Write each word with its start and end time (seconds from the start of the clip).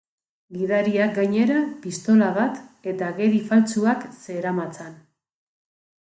Gidariak, 0.59 1.11
gainera, 1.17 1.57
pistola 1.83 2.29
bat 2.37 2.57
eta 2.93 3.09
agiri 3.15 3.41
faltsuak 3.51 4.07
zeramatzan. 4.23 4.97